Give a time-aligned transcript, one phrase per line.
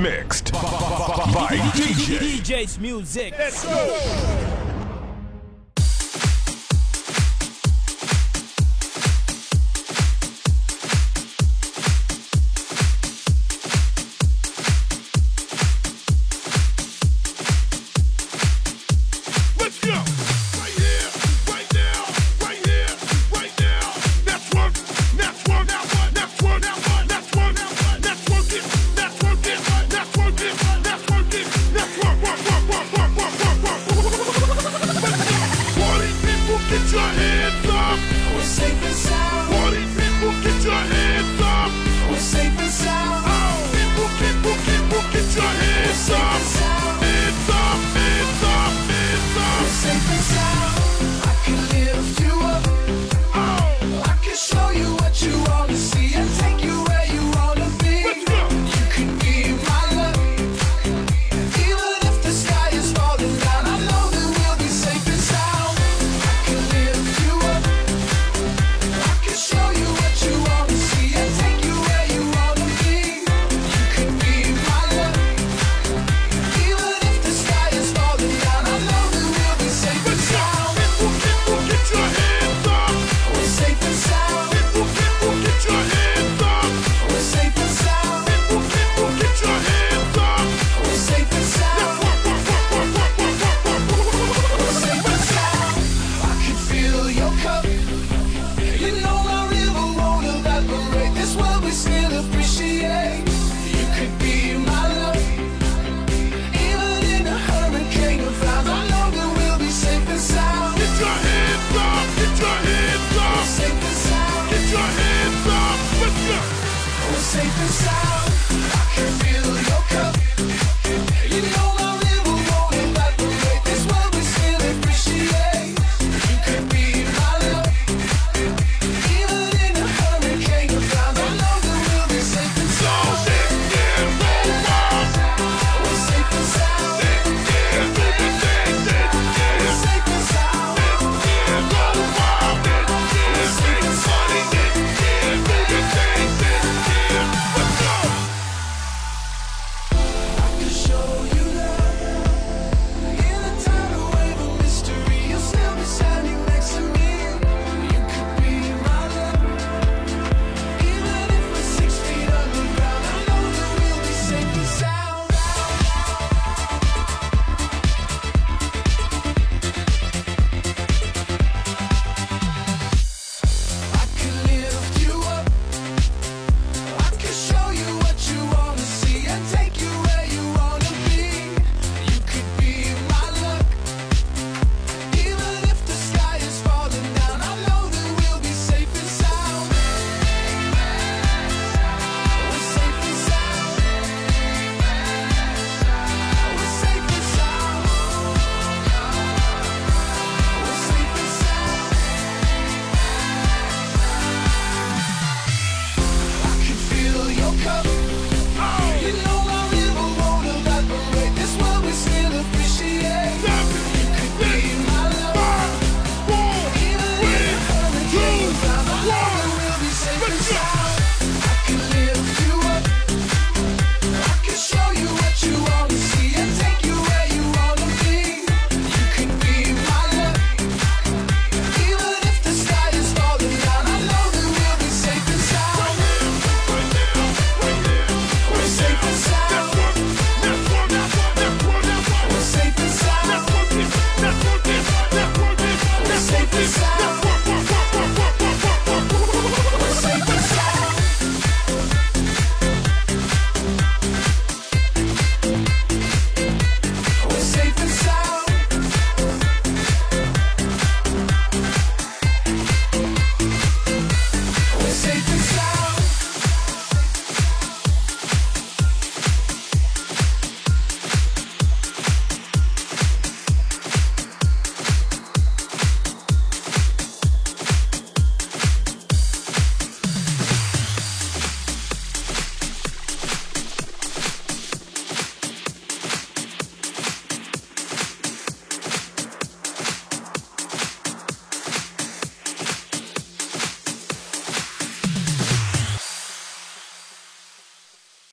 [0.00, 1.48] remixed by.
[1.56, 3.34] DJ's music.
[3.38, 4.59] Let's go.